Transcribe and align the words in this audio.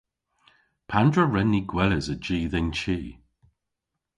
Pandr'a 0.89 1.23
wren 1.27 1.49
ni 1.53 1.61
gweles 1.71 2.07
a-ji 2.13 2.39
dhe'n 2.51 2.69
chi? 2.79 2.99